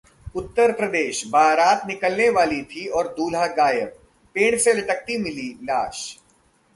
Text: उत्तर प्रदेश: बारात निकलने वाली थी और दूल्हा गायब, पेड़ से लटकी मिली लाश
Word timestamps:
उत्तर 0.35 0.71
प्रदेश: 0.71 1.21
बारात 1.27 1.85
निकलने 1.87 2.29
वाली 2.29 2.61
थी 2.63 2.85
और 2.89 3.07
दूल्हा 3.17 3.45
गायब, 3.53 3.93
पेड़ 4.35 4.57
से 4.57 4.73
लटकी 4.73 5.17
मिली 5.17 5.49
लाश 5.63 6.03